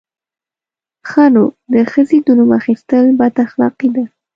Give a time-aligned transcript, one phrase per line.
[1.09, 1.43] _ښه نو،
[1.73, 4.03] د ښځې د نوم اخيستل بد اخلاقي ده!